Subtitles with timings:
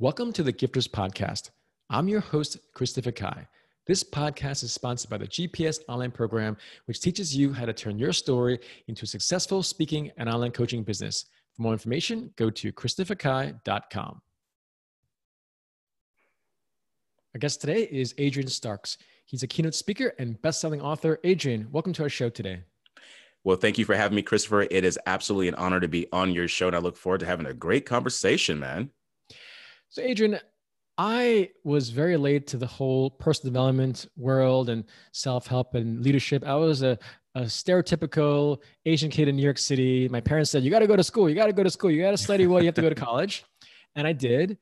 [0.00, 1.50] Welcome to the Gifters Podcast.
[1.88, 3.46] I'm your host, Christopher Kai.
[3.86, 6.56] This podcast is sponsored by the GPS Online Program,
[6.86, 10.82] which teaches you how to turn your story into a successful speaking and online coaching
[10.82, 11.26] business.
[11.54, 14.20] For more information, go to christopherkai.com.
[17.34, 18.98] Our guest today is Adrian Starks.
[19.26, 21.20] He's a keynote speaker and best-selling author.
[21.22, 22.62] Adrian, welcome to our show today.
[23.44, 24.62] Well, thank you for having me, Christopher.
[24.62, 27.26] It is absolutely an honor to be on your show, and I look forward to
[27.26, 28.90] having a great conversation, man.
[29.94, 30.40] So, Adrian,
[30.98, 36.44] I was very late to the whole personal development world and self help and leadership.
[36.44, 36.98] I was a,
[37.36, 40.08] a stereotypical Asian kid in New York City.
[40.08, 41.28] My parents said, You got to go to school.
[41.28, 41.92] You got to go to school.
[41.92, 42.58] You got to study well.
[42.58, 43.44] You have to go to college.
[43.94, 44.58] And I did.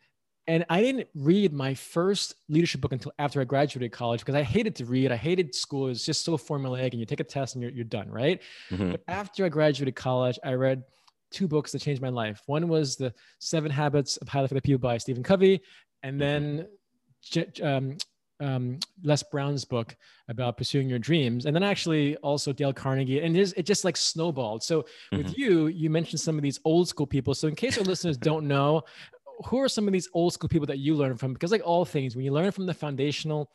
[0.47, 4.43] And I didn't read my first leadership book until after I graduated college because I
[4.43, 5.13] hated to read.
[5.13, 5.87] I hated school.
[5.87, 8.43] It was just so formulaic and you take a test and you're, you're done, right?
[8.71, 8.91] Mm-hmm.
[8.91, 10.83] But after I graduated college, I read
[11.33, 12.43] two books that changed my life.
[12.47, 15.63] One was the Seven Habits of Highly Effective People by Stephen Covey,
[16.03, 16.67] and then
[17.63, 17.97] um,
[18.41, 19.97] um, Les Brown's book
[20.29, 23.97] about pursuing your dreams, and then actually also Dale Carnegie, and it, it just like
[23.97, 24.63] snowballed.
[24.63, 25.19] So mm-hmm.
[25.19, 27.35] with you, you mentioned some of these old school people.
[27.35, 28.83] So in case our listeners don't know,
[29.47, 31.33] who are some of these old school people that you learn from?
[31.33, 33.51] Because like all things, when you learn from the foundational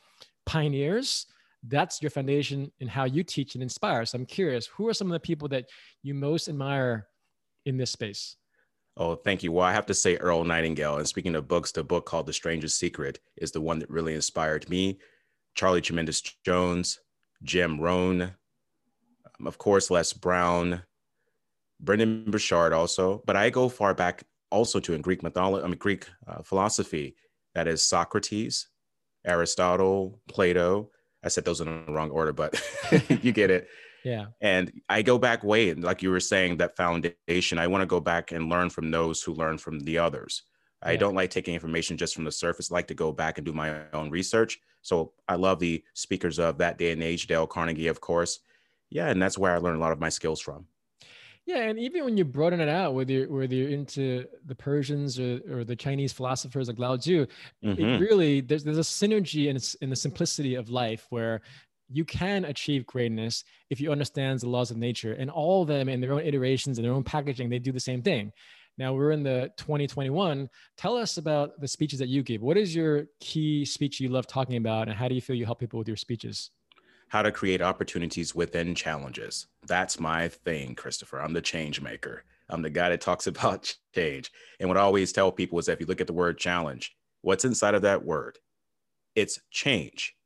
[0.46, 1.28] pioneers,
[1.64, 4.06] that's your foundation in how you teach and inspire.
[4.06, 5.66] So I'm curious, who are some of the people that
[6.04, 7.08] you most admire
[7.68, 8.38] in this space?
[8.96, 9.52] Oh, thank you.
[9.52, 10.98] Well, I have to say Earl Nightingale.
[10.98, 14.16] And speaking of books, the book called The Strangest Secret is the one that really
[14.16, 14.98] inspired me.
[15.54, 17.00] Charlie Tremendous Jones,
[17.44, 20.82] Jim Rohn, um, of course, Les Brown,
[21.80, 23.22] Brendon Burchard also.
[23.26, 27.16] But I go far back also to in Greek mythology, I mean, Greek uh, philosophy.
[27.54, 28.68] That is Socrates,
[29.26, 30.90] Aristotle, Plato.
[31.24, 32.60] I said those in the wrong order, but
[33.10, 33.68] you get it.
[34.08, 34.28] Yeah.
[34.40, 37.60] And I go back way, like you were saying, that foundation.
[37.60, 40.44] I want to go back and learn from those who learn from the others.
[40.82, 42.72] I don't like taking information just from the surface.
[42.72, 44.60] I like to go back and do my own research.
[44.82, 48.40] So I love the speakers of that day and age, Dale Carnegie, of course.
[48.90, 50.68] Yeah, and that's where I learned a lot of my skills from.
[51.48, 55.18] Yeah, and even when you broaden it out, whether you're, whether you're into the Persians
[55.18, 57.26] or, or the Chinese philosophers like Lao Tzu,
[57.64, 57.82] mm-hmm.
[57.82, 61.42] it really there's there's a synergy in in the simplicity of life where
[61.90, 65.90] you can achieve greatness if you understand the laws of nature and all of them
[65.90, 68.32] in their own iterations and their own packaging they do the same thing.
[68.78, 72.76] Now we're in the 2021 tell us about the speeches that you give what is
[72.76, 75.80] your key speech you love talking about and how do you feel you help people
[75.80, 76.52] with your speeches?
[77.10, 79.48] How to create opportunities within challenges.
[79.66, 81.22] That's my thing christopher.
[81.22, 82.24] I'm the change maker.
[82.50, 84.32] I'm the guy that talks about change.
[84.60, 86.96] And what i always tell people is that if you look at the word challenge
[87.22, 88.38] what's inside of that word?
[89.16, 90.17] It's change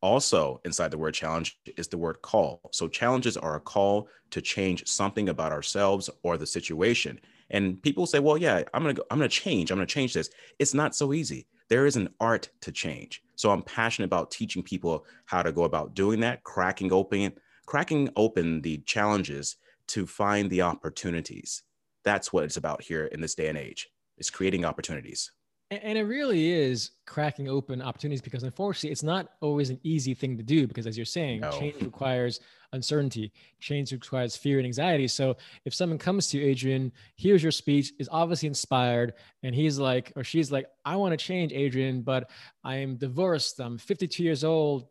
[0.00, 2.60] also, inside the word challenge is the word call.
[2.72, 7.18] So, challenges are a call to change something about ourselves or the situation.
[7.50, 9.70] And people say, well, yeah, I'm going to I'm going to change.
[9.70, 10.30] I'm going to change this.
[10.58, 11.46] It's not so easy.
[11.68, 13.22] There is an art to change.
[13.34, 17.32] So, I'm passionate about teaching people how to go about doing that, cracking open,
[17.66, 19.56] cracking open the challenges
[19.88, 21.62] to find the opportunities.
[22.04, 23.88] That's what it's about here in this day and age.
[24.16, 25.32] It's creating opportunities.
[25.70, 30.34] And it really is cracking open opportunities because unfortunately it's not always an easy thing
[30.38, 31.50] to do because as you're saying, no.
[31.50, 32.40] change requires
[32.72, 33.30] uncertainty,
[33.60, 35.06] change requires fear and anxiety.
[35.06, 35.36] So
[35.66, 39.12] if someone comes to you, Adrian, here's your speech, is obviously inspired,
[39.42, 42.30] and he's like, or she's like, I want to change, Adrian, but
[42.64, 44.86] I am divorced, I'm 52 years old,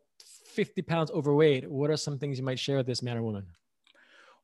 [0.46, 1.68] 50 pounds overweight.
[1.68, 3.46] What are some things you might share with this man or woman?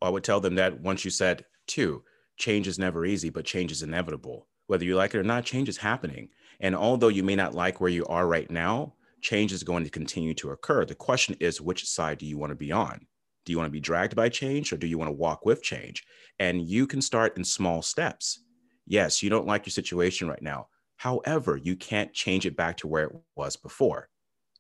[0.03, 2.03] Well, I would tell them that once you said two,
[2.37, 5.69] change is never easy, but change is inevitable whether you like it or not, change
[5.69, 6.29] is happening.
[6.61, 9.91] And although you may not like where you are right now, change is going to
[9.91, 10.85] continue to occur.
[10.85, 13.07] The question is, which side do you want to be on?
[13.45, 15.63] Do you want to be dragged by change or do you want to walk with
[15.63, 16.05] change?
[16.39, 18.41] And you can start in small steps.
[18.87, 20.69] Yes, you don't like your situation right now.
[20.97, 24.09] However, you can't change it back to where it was before.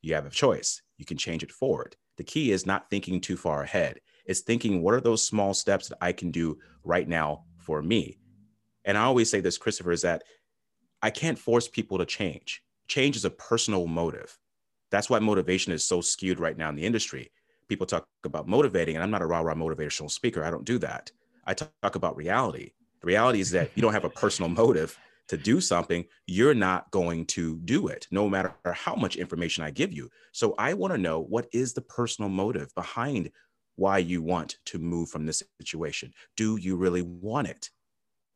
[0.02, 0.82] You have a choice.
[0.98, 1.96] You can change it forward.
[2.16, 4.00] The key is not thinking too far ahead.
[4.26, 8.18] It's thinking, what are those small steps that I can do right now for me?
[8.84, 10.24] And I always say this, Christopher, is that
[11.02, 12.62] I can't force people to change.
[12.88, 14.38] Change is a personal motive.
[14.90, 17.30] That's why motivation is so skewed right now in the industry.
[17.68, 20.44] People talk about motivating, and I'm not a rah rah motivational speaker.
[20.44, 21.10] I don't do that.
[21.46, 22.72] I talk about reality.
[23.00, 24.98] The reality is that you don't have a personal motive
[25.28, 29.70] to do something, you're not going to do it, no matter how much information I
[29.70, 30.10] give you.
[30.32, 33.30] So I want to know what is the personal motive behind
[33.76, 36.12] why you want to move from this situation.
[36.36, 37.70] Do you really want it?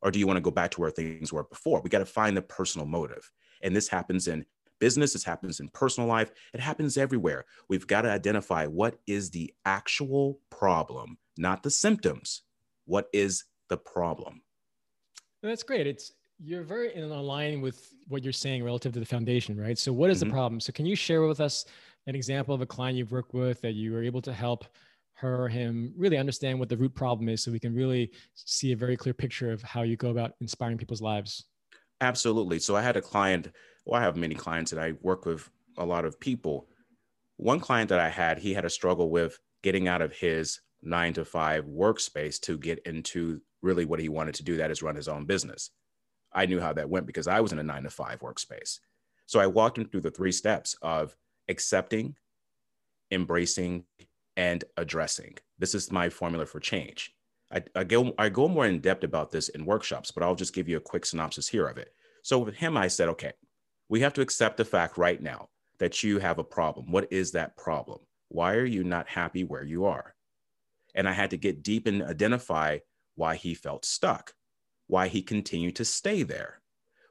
[0.03, 1.81] Or do you want to go back to where things were before?
[1.81, 3.31] We got to find the personal motive.
[3.63, 4.45] And this happens in
[4.79, 7.45] business, this happens in personal life, it happens everywhere.
[7.69, 12.43] We've got to identify what is the actual problem, not the symptoms.
[12.85, 14.43] What is the problem?
[15.43, 15.87] That's great.
[15.87, 19.79] It's you're very in line with what you're saying relative to the foundation, right?
[19.79, 20.29] So, what is mm-hmm.
[20.29, 20.61] the problem?
[20.61, 21.65] So, can you share with us
[22.07, 24.65] an example of a client you've worked with that you were able to help
[25.19, 28.77] her him really understand what the root problem is so we can really see a
[28.77, 31.45] very clear picture of how you go about inspiring people's lives?
[32.01, 32.59] Absolutely.
[32.59, 33.51] So, I had a client,
[33.85, 36.69] well, I have many clients and I work with a lot of people.
[37.37, 41.13] One client that I had, he had a struggle with getting out of his nine
[41.15, 44.95] to five workspace to get into really what he wanted to do that is run
[44.95, 45.71] his own business
[46.33, 48.79] I knew how that went because I was in a nine to five workspace.
[49.27, 51.17] So I walked him through the three steps of
[51.49, 52.17] accepting,
[53.11, 53.85] embracing,
[54.39, 55.37] and addressing.
[55.59, 57.15] This is my formula for change.
[57.53, 60.55] I, I, go, I go more in depth about this in workshops, but I'll just
[60.55, 61.93] give you a quick synopsis here of it.
[62.23, 63.33] So with him, I said, okay,
[63.91, 65.49] we have to accept the fact right now
[65.79, 66.91] that you have a problem.
[66.91, 67.99] What is that problem?
[68.29, 70.15] Why are you not happy where you are?
[70.95, 72.79] And I had to get deep and identify
[73.15, 74.35] why he felt stuck
[74.89, 76.58] why he continued to stay there.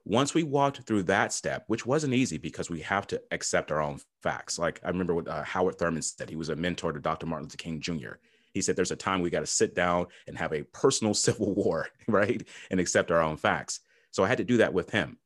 [0.10, 3.82] Once we walked through that step, which wasn't easy because we have to accept our
[3.82, 4.58] own facts.
[4.58, 7.26] Like I remember what uh, Howard Thurman said, he was a mentor to Dr.
[7.26, 8.14] Martin Luther King Jr.
[8.54, 11.54] He said, There's a time we got to sit down and have a personal civil
[11.54, 12.42] war, right?
[12.72, 13.82] And accept our own facts.
[14.12, 15.18] So I had to do that with him.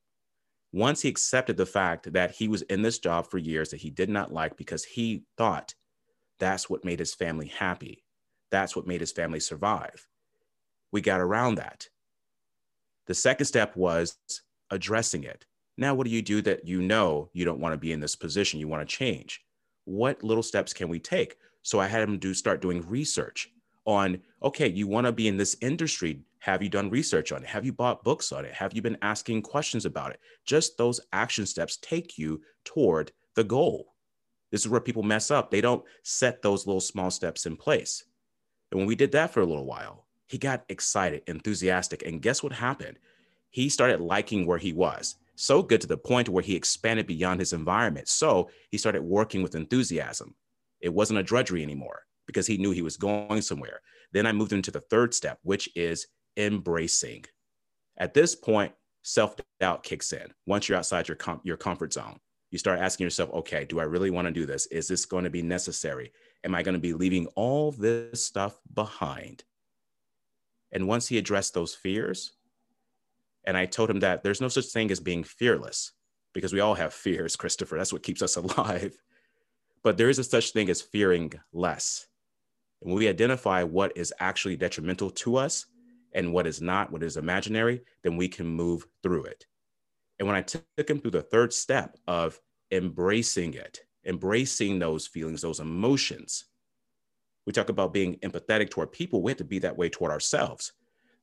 [0.73, 3.91] Once he accepted the fact that he was in this job for years that he
[3.91, 5.75] did not like because he thought
[6.39, 8.03] that's what made his family happy,
[8.49, 10.07] that's what made his family survive.
[10.91, 11.87] We got around that.
[13.05, 14.17] The second step was
[14.71, 15.45] addressing it.
[15.77, 18.15] Now, what do you do that you know you don't want to be in this
[18.15, 18.59] position?
[18.59, 19.43] You want to change.
[19.85, 21.37] What little steps can we take?
[21.63, 23.49] So I had him do start doing research
[23.85, 26.21] on okay, you want to be in this industry.
[26.39, 27.49] Have you done research on it?
[27.49, 28.53] Have you bought books on it?
[28.53, 30.19] Have you been asking questions about it?
[30.45, 33.93] Just those action steps take you toward the goal.
[34.51, 35.49] This is where people mess up.
[35.49, 38.03] They don't set those little small steps in place.
[38.71, 42.03] And when we did that for a little while, he got excited, enthusiastic.
[42.05, 42.97] And guess what happened?
[43.51, 45.15] He started liking where he was.
[45.35, 48.07] So good to the point where he expanded beyond his environment.
[48.07, 50.35] So he started working with enthusiasm.
[50.79, 53.81] It wasn't a drudgery anymore because he knew he was going somewhere.
[54.13, 56.07] Then I moved into the third step, which is
[56.37, 57.25] embracing.
[57.97, 60.33] At this point, self doubt kicks in.
[60.45, 62.19] Once you're outside your, com- your comfort zone,
[62.51, 64.65] you start asking yourself, okay, do I really want to do this?
[64.67, 66.11] Is this going to be necessary?
[66.43, 69.43] Am I going to be leaving all this stuff behind?
[70.71, 72.33] And once he addressed those fears,
[73.45, 75.91] and I told him that there's no such thing as being fearless
[76.33, 77.77] because we all have fears, Christopher.
[77.77, 78.97] That's what keeps us alive.
[79.83, 82.05] But there is a such thing as fearing less.
[82.81, 85.65] And when we identify what is actually detrimental to us
[86.13, 89.45] and what is not, what is imaginary, then we can move through it.
[90.19, 92.39] And when I took him through the third step of
[92.71, 96.45] embracing it, embracing those feelings, those emotions,
[97.45, 99.23] we talk about being empathetic toward people.
[99.23, 100.73] We have to be that way toward ourselves.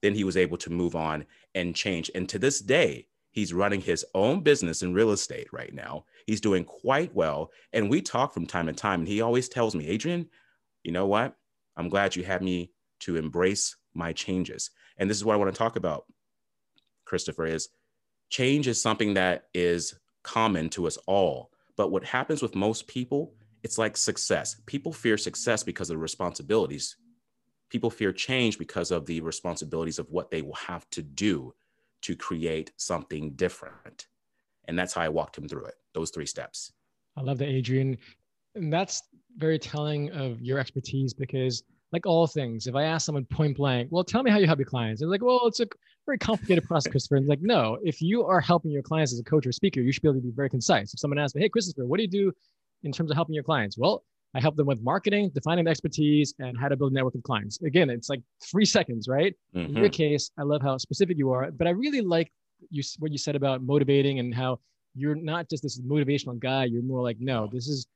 [0.02, 2.10] Then he was able to move on and change.
[2.14, 6.04] And to this day, he's running his own business in real estate right now.
[6.26, 7.50] He's doing quite well.
[7.72, 9.00] And we talk from time to time.
[9.00, 10.28] And he always tells me, Adrian,
[10.84, 11.34] you know what?
[11.76, 14.70] I'm glad you had me to embrace my changes.
[14.96, 16.04] And this is what I want to talk about,
[17.04, 17.68] Christopher, is
[18.30, 21.50] change is something that is common to us all.
[21.76, 24.60] But what happens with most people it's like success.
[24.66, 26.96] People fear success because of the responsibilities.
[27.70, 31.54] People fear change because of the responsibilities of what they will have to do
[32.02, 34.06] to create something different.
[34.66, 36.72] And that's how I walked him through it, those three steps.
[37.16, 37.98] I love that, Adrian.
[38.54, 39.02] And that's
[39.36, 43.88] very telling of your expertise because, like all things, if I ask someone point blank,
[43.90, 45.66] well, tell me how you help your clients, they're like, well, it's a
[46.06, 47.16] very complicated process, Christopher.
[47.16, 49.92] And like, no, if you are helping your clients as a coach or speaker, you
[49.92, 50.92] should be able to be very concise.
[50.92, 52.32] If someone asks me, hey, Christopher, what do you do
[52.82, 53.78] in terms of helping your clients?
[53.78, 54.04] Well,
[54.34, 57.22] I help them with marketing, defining the expertise, and how to build a network of
[57.22, 57.60] clients.
[57.62, 59.34] Again, it's like three seconds, right?
[59.54, 59.68] Mm-hmm.
[59.70, 59.92] In your mm-hmm.
[59.92, 62.30] case, I love how specific you are, but I really like
[62.70, 64.60] you what you said about motivating and how
[64.94, 66.64] you're not just this motivational guy.
[66.64, 67.86] You're more like, no, this is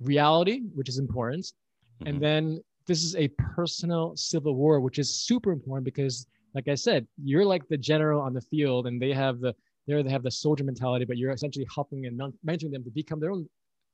[0.00, 2.06] reality, which is important, mm-hmm.
[2.06, 6.74] and then this is a personal civil war, which is super important because, like I
[6.74, 9.54] said, you're like the general on the field, and they have the
[9.86, 13.30] they have the soldier mentality, but you're essentially helping and mentoring them to become their
[13.30, 13.48] own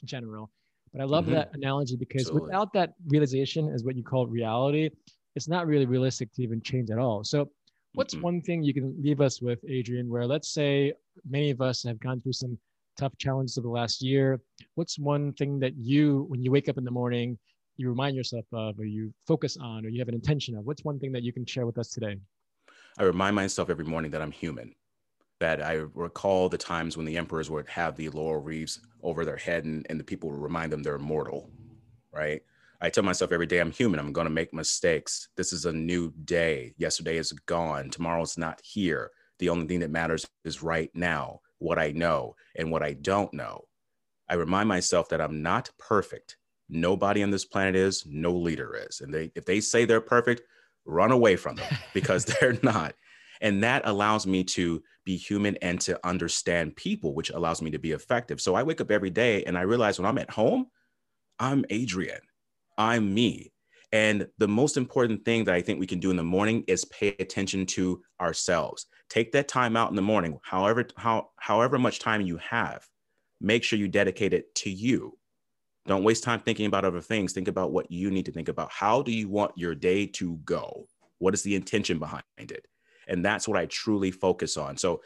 [0.05, 0.51] general.
[0.95, 1.35] But I love mm-hmm.
[1.35, 2.47] that analogy because Absolutely.
[2.47, 4.91] without that realization, as what you call reality,
[5.35, 7.25] it's not really realistic to even change at all.
[7.25, 7.51] So,
[7.95, 8.23] what's mm-hmm.
[8.23, 10.93] one thing you can leave us with, Adrian, where let's say
[11.29, 12.57] many of us have gone through some
[12.97, 14.41] tough challenges of the last year?
[14.77, 17.39] What's one thing that you, when you wake up in the morning,
[17.77, 20.65] you remind yourself of, or you focus on, or you have an intention of?
[20.65, 22.17] What's one thing that you can share with us today?
[22.99, 24.73] I remind myself every morning that I'm human
[25.45, 29.37] that I recall the times when the emperors would have the laurel wreaths over their
[29.37, 31.51] head and, and the people would remind them they're immortal,
[32.15, 32.41] right?
[32.81, 34.01] I tell myself every day I'm human.
[34.01, 35.29] I'm going to make mistakes.
[35.37, 36.73] This is a new day.
[36.79, 37.91] Yesterday is gone.
[37.91, 39.11] Tomorrow's not here.
[39.39, 43.33] The only thing that matters is right now, what I know and what I don't
[43.35, 43.67] know.
[44.31, 46.39] I remind myself that I'm not perfect.
[46.71, 49.03] Nobody on this planet is, no leader is.
[49.03, 50.41] And they, if they say they're perfect,
[50.87, 52.95] run away from them because they're not.
[53.45, 57.79] And that allows me to be human and to understand people, which allows me to
[57.79, 58.41] be effective.
[58.41, 60.69] So I wake up every day and I realize when I'm at home,
[61.39, 62.23] I'm Adrian,
[62.79, 63.53] I'm me.
[63.93, 66.87] And the most important thing that I think we can do in the morning is
[66.87, 68.87] pay attention to ourselves.
[69.11, 72.89] Take that time out in the morning, however, how, however much time you have,
[73.43, 75.19] make sure you dedicate it to you.
[75.87, 77.35] Don't waste time thinking about other things.
[77.35, 78.73] Think about what you need to think about.
[78.73, 80.89] How do you want your day to go?
[81.19, 82.67] What is the intention behind it?
[83.09, 84.77] And that's what I truly focus on.
[84.77, 85.01] So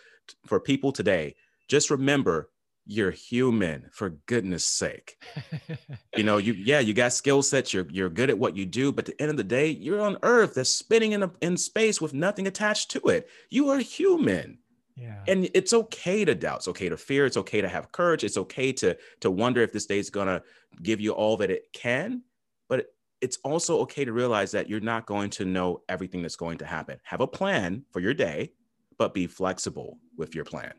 [0.47, 1.35] for people today,
[1.69, 2.51] just remember
[2.91, 5.23] you're human for goodness sake.
[6.17, 8.91] you know, you yeah, you got skill sets, you're you're good at what you do,
[8.91, 11.57] but at the end of the day, you're on earth that's spinning in a, in
[11.59, 13.29] space with nothing attached to it.
[13.51, 14.59] You are human.
[14.97, 15.23] Yeah.
[15.29, 16.59] And it's okay to doubt.
[16.59, 17.25] It's okay to fear.
[17.27, 18.25] It's okay to have courage.
[18.25, 20.43] It's okay to to wonder if this day is gonna
[20.83, 22.23] give you all that it can.
[22.69, 22.87] But
[23.21, 26.67] it's also okay to realize that you're not going to know everything that's going to
[26.67, 26.99] happen.
[27.03, 28.53] Have a plan for your day,
[28.97, 30.73] but be flexible with your plan.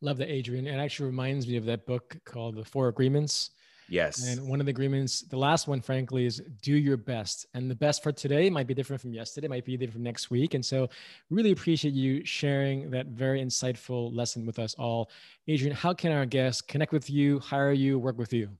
[0.00, 0.66] Love that, Adrian.
[0.66, 3.50] It actually reminds me of that book called The Four Agreements.
[3.88, 4.26] Yes.
[4.26, 7.46] And one of the agreements, the last one, frankly, is do your best.
[7.54, 10.30] And the best for today might be different from yesterday, might be different from next
[10.30, 10.54] week.
[10.54, 10.90] And so,
[11.30, 15.10] really appreciate you sharing that very insightful lesson with us all.
[15.48, 18.50] Adrian, how can our guests connect with you, hire you, work with you?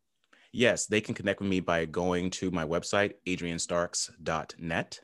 [0.52, 5.00] Yes, they can connect with me by going to my website, adrianstarks.net.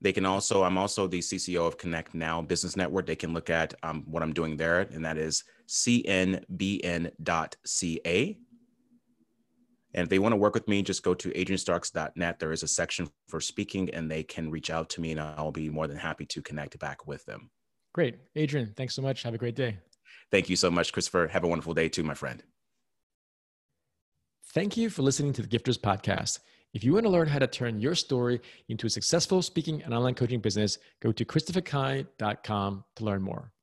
[0.00, 3.06] They can also, I'm also the CCO of Connect Now Business Network.
[3.06, 6.38] They can look at um, what I'm doing there, and that is cnbn.ca.
[9.96, 12.38] And if they want to work with me, just go to adrianstarks.net.
[12.38, 15.52] There is a section for speaking, and they can reach out to me, and I'll
[15.52, 17.50] be more than happy to connect back with them.
[17.94, 18.16] Great.
[18.36, 19.22] Adrian, thanks so much.
[19.22, 19.78] Have a great day.
[20.30, 21.28] Thank you so much, Christopher.
[21.28, 22.42] Have a wonderful day too, my friend.
[24.54, 26.38] Thank you for listening to the Gifters Podcast.
[26.74, 29.92] If you want to learn how to turn your story into a successful speaking and
[29.92, 33.53] online coaching business, go to christopherkai.com to learn more.